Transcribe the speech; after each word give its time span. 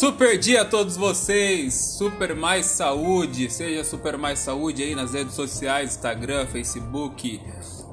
Super 0.00 0.38
dia 0.38 0.62
a 0.62 0.64
todos 0.64 0.96
vocês, 0.96 1.74
Super 1.74 2.34
Mais 2.34 2.64
Saúde, 2.64 3.50
seja 3.50 3.84
Super 3.84 4.16
Mais 4.16 4.38
Saúde 4.38 4.82
aí 4.82 4.94
nas 4.94 5.12
redes 5.12 5.34
sociais, 5.34 5.90
Instagram, 5.90 6.46
Facebook, 6.46 7.38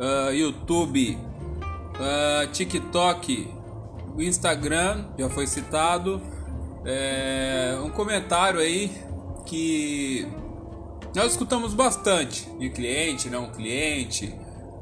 uh, 0.00 0.34
YouTube, 0.34 1.16
uh, 1.94 2.50
TikTok, 2.50 3.48
Instagram, 4.18 5.04
já 5.16 5.30
foi 5.30 5.46
citado. 5.46 6.20
É, 6.84 7.78
um 7.84 7.90
comentário 7.90 8.58
aí 8.58 8.90
que 9.46 10.26
nós 11.14 11.30
escutamos 11.30 11.72
bastante 11.72 12.50
de 12.58 12.68
cliente, 12.70 13.30
não 13.30 13.52
cliente, 13.52 14.34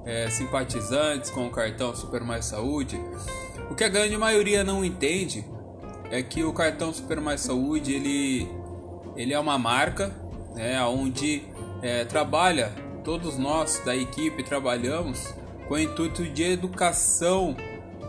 é, 0.07 0.31
simpatizantes 0.31 1.29
com 1.29 1.47
o 1.47 1.51
cartão 1.51 1.95
Super 1.95 2.23
Mais 2.23 2.47
Saúde. 2.47 2.99
O 3.71 3.75
que 3.75 3.85
a 3.85 3.91
grande 3.91 4.17
maioria 4.17 4.65
não 4.65 4.83
entende 4.83 5.45
é 6.11 6.23
que 6.23 6.43
o 6.43 6.53
cartão 6.53 6.93
Super 6.93 7.21
Mais 7.21 7.41
Saúde 7.41 7.95
ele, 7.95 8.49
ele 9.17 9.33
é 9.33 9.39
uma 9.39 9.59
marca 9.59 10.13
né, 10.55 10.83
onde 10.85 11.43
é, 11.83 12.05
trabalha, 12.05 12.73
todos 13.05 13.39
nós 13.39 13.81
da 13.85 13.97
equipe 13.97 14.43
trabalhamos 14.43 15.33
com 15.69 15.75
o 15.75 15.79
intuito 15.79 16.25
de 16.25 16.43
educação 16.43 17.57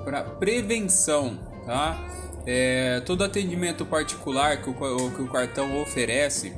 para 0.03 0.23
prevenção, 0.23 1.39
tá? 1.65 2.07
É, 2.43 2.99
todo 3.01 3.23
atendimento 3.23 3.85
particular 3.85 4.63
que 4.63 4.69
o, 4.69 4.73
que 5.11 5.21
o 5.21 5.27
cartão 5.27 5.79
oferece, 5.79 6.53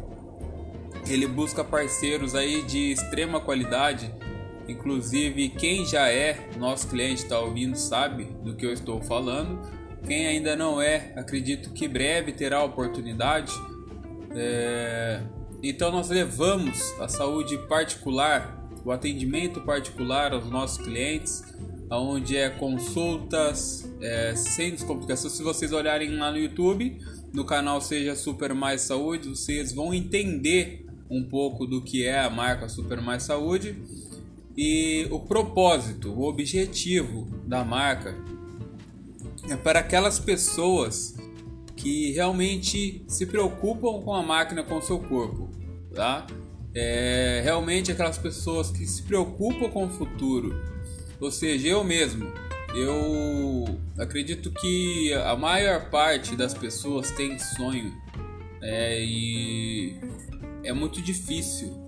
ele 1.06 1.28
busca 1.28 1.62
parceiros 1.62 2.36
aí 2.36 2.62
de 2.64 2.94
extrema 2.94 3.42
qualidade. 3.42 4.10
Inclusive, 4.66 5.50
quem 5.50 5.86
já 5.86 6.10
é 6.10 6.48
nosso 6.58 6.88
cliente 6.88 7.24
está 7.24 7.38
ouvindo 7.38 7.76
sabe 7.76 8.24
do 8.42 8.56
que 8.56 8.66
eu 8.66 8.72
estou 8.72 9.02
falando 9.02 9.60
quem 10.06 10.28
ainda 10.28 10.56
não 10.56 10.82
é, 10.82 11.14
acredito 11.16 11.72
que 11.72 11.88
breve 11.88 12.32
terá 12.32 12.58
a 12.58 12.64
oportunidade. 12.64 13.52
É... 14.36 15.22
Então 15.62 15.92
nós 15.92 16.10
levamos 16.10 16.80
a 17.00 17.08
saúde 17.08 17.58
particular, 17.68 18.68
o 18.84 18.92
atendimento 18.92 19.62
particular 19.62 20.34
aos 20.34 20.50
nossos 20.50 20.84
clientes, 20.84 21.42
onde 21.90 22.36
é 22.36 22.50
consultas 22.50 23.90
é, 24.02 24.36
sem 24.36 24.72
descomplicação. 24.72 25.30
Se 25.30 25.42
vocês 25.42 25.72
olharem 25.72 26.18
lá 26.18 26.32
no 26.32 26.38
YouTube, 26.38 27.00
no 27.32 27.46
canal 27.46 27.80
Seja 27.80 28.16
Super 28.16 28.54
Mais 28.54 28.82
Saúde, 28.82 29.30
vocês 29.30 29.72
vão 29.72 29.94
entender 29.94 30.86
um 31.10 31.24
pouco 31.24 31.66
do 31.66 31.82
que 31.82 32.06
é 32.06 32.20
a 32.20 32.30
marca 32.30 32.68
Super 32.68 33.00
Mais 33.00 33.24
Saúde 33.24 33.78
e 34.58 35.08
o 35.12 35.20
propósito, 35.20 36.12
o 36.12 36.24
objetivo 36.24 37.28
da 37.46 37.64
marca 37.64 38.16
é 39.50 39.56
para 39.56 39.80
aquelas 39.80 40.20
pessoas 40.20 41.16
que 41.76 42.12
realmente 42.12 43.04
se 43.08 43.26
preocupam 43.26 44.02
com 44.02 44.14
a 44.14 44.24
máquina, 44.24 44.64
com 44.64 44.78
o 44.78 44.82
seu 44.82 45.00
corpo, 45.00 45.50
tá? 45.94 46.26
É, 46.74 47.42
realmente 47.44 47.92
aquelas 47.92 48.18
pessoas 48.18 48.72
que 48.72 48.86
se 48.88 49.04
preocupam 49.04 49.70
com 49.70 49.86
o 49.86 49.90
futuro, 49.90 50.56
ou 51.20 51.30
seja, 51.30 51.68
eu 51.68 51.84
mesmo, 51.84 52.32
eu 52.74 53.66
acredito 53.98 54.52
que 54.52 55.14
a 55.14 55.36
maior 55.36 55.90
parte 55.90 56.36
das 56.36 56.54
pessoas 56.54 57.12
tem 57.12 57.38
sonho 57.38 57.94
é, 58.62 59.04
e 59.04 60.00
é 60.64 60.74
muito 60.74 61.02
difícil 61.02 61.84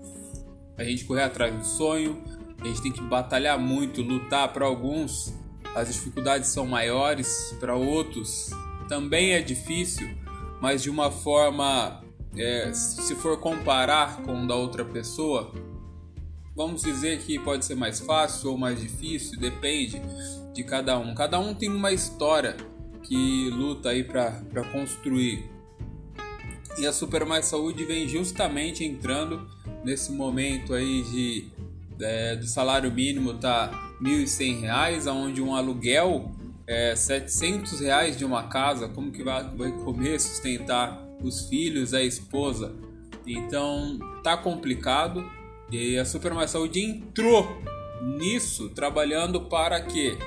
a 0.77 0.83
gente 0.83 1.05
correr 1.05 1.23
atrás 1.23 1.55
do 1.55 1.65
sonho, 1.65 2.21
a 2.59 2.67
gente 2.67 2.81
tem 2.81 2.91
que 2.91 3.01
batalhar 3.01 3.57
muito, 3.57 4.01
lutar 4.01 4.51
para 4.51 4.65
alguns 4.65 5.33
as 5.75 5.93
dificuldades 5.93 6.49
são 6.49 6.65
maiores, 6.65 7.53
para 7.59 7.75
outros 7.75 8.49
também 8.87 9.33
é 9.33 9.41
difícil, 9.41 10.09
mas 10.61 10.81
de 10.81 10.89
uma 10.89 11.11
forma, 11.11 12.01
é, 12.37 12.71
se 12.73 13.13
for 13.15 13.39
comparar 13.39 14.21
com 14.21 14.47
da 14.47 14.55
outra 14.55 14.85
pessoa, 14.85 15.51
vamos 16.55 16.81
dizer 16.81 17.19
que 17.19 17.37
pode 17.37 17.65
ser 17.65 17.75
mais 17.75 17.99
fácil 17.99 18.51
ou 18.51 18.57
mais 18.57 18.79
difícil, 18.79 19.37
depende 19.37 20.01
de 20.53 20.63
cada 20.63 20.97
um. 20.97 21.13
Cada 21.13 21.39
um 21.39 21.53
tem 21.53 21.69
uma 21.69 21.91
história 21.91 22.55
que 23.03 23.49
luta 23.49 23.89
aí 23.89 24.03
para 24.03 24.63
construir. 24.71 25.49
E 26.77 26.85
a 26.85 26.93
Super 26.93 27.25
Mais 27.25 27.45
Saúde 27.45 27.85
vem 27.85 28.07
justamente 28.07 28.83
entrando 28.83 29.47
nesse 29.83 30.11
momento 30.11 30.73
aí 30.73 31.03
de 31.03 31.51
é, 31.99 32.35
do 32.35 32.45
salário 32.45 32.91
mínimo 32.91 33.33
tá 33.35 33.67
R$ 34.01 34.23
1.100, 34.23 35.11
onde 35.11 35.41
um 35.41 35.55
aluguel 35.55 36.31
é 36.67 36.95
700 36.95 37.79
reais 37.79 38.17
de 38.17 38.25
uma 38.25 38.43
casa, 38.43 38.87
como 38.89 39.11
que 39.11 39.23
vai, 39.23 39.43
comer, 39.83 40.19
sustentar 40.19 41.05
os 41.21 41.47
filhos, 41.47 41.93
a 41.93 42.01
esposa? 42.03 42.73
Então 43.25 43.99
tá 44.23 44.37
complicado 44.37 45.25
e 45.71 45.97
a 45.97 46.05
Super 46.05 46.33
Mais 46.33 46.51
Saúde 46.51 46.79
entrou 46.79 47.47
nisso, 48.01 48.69
trabalhando 48.69 49.41
para 49.41 49.81
que 49.81 50.17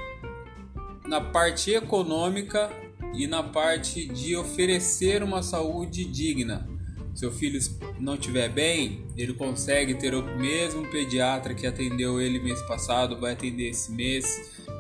na 1.07 1.21
parte 1.21 1.71
econômica 1.71 2.71
e 3.15 3.27
na 3.27 3.43
parte 3.43 4.07
de 4.07 4.37
oferecer 4.37 5.23
uma 5.23 5.43
saúde 5.43 6.05
digna 6.05 6.78
seu 7.19 7.33
filho 7.33 7.59
não 7.99 8.15
estiver 8.15 8.49
bem, 8.49 9.05
ele 9.17 9.35
consegue 9.35 9.95
ter 9.95 10.15
o 10.15 10.23
mesmo 10.39 10.87
pediatra 10.87 11.53
que 11.53 11.67
atendeu 11.67 12.21
ele 12.21 12.39
mês 12.39 12.63
passado, 12.63 13.19
vai 13.19 13.33
atender 13.33 13.71
esse 13.71 13.91
mês 13.91 14.25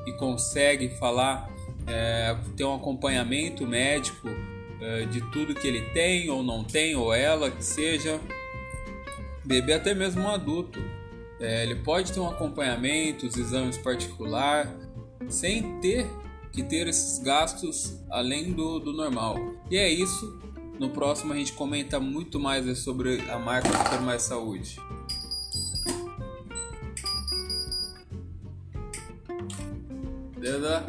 e 0.06 0.12
consegue 0.12 0.88
falar, 1.00 1.53
é, 1.84 2.37
ter 2.56 2.62
um 2.62 2.77
acompanhamento 2.77 3.66
médico 3.66 4.28
é, 4.81 5.06
de 5.06 5.21
tudo 5.32 5.53
que 5.53 5.66
ele 5.66 5.81
tem 5.91 6.31
ou 6.31 6.44
não 6.44 6.62
tem, 6.62 6.94
ou 6.94 7.12
ela, 7.12 7.50
que 7.50 7.65
seja, 7.65 8.21
bebê 9.44 9.72
até 9.72 9.93
mesmo 9.93 10.22
um 10.22 10.28
adulto. 10.28 10.81
É, 11.41 11.65
ele 11.65 11.75
pode 11.75 12.12
ter 12.12 12.21
um 12.21 12.28
acompanhamento, 12.28 13.27
os 13.27 13.37
exames 13.37 13.77
particular, 13.77 14.72
sem 15.28 15.81
ter 15.81 16.06
que 16.53 16.62
ter 16.62 16.87
esses 16.87 17.19
gastos 17.19 18.00
além 18.09 18.53
do, 18.53 18.78
do 18.78 18.93
normal. 18.93 19.37
E 19.69 19.77
é 19.77 19.88
isso 19.88 20.38
no 20.78 20.91
próximo 20.91 21.33
a 21.33 21.37
gente 21.37 21.53
comenta 21.53 21.99
muito 21.99 22.39
mais 22.39 22.78
sobre 22.78 23.21
a 23.31 23.39
marca 23.39 23.69
Super 23.69 24.00
Mais 24.00 24.22
Saúde. 24.22 24.81
Beleza? 30.39 30.87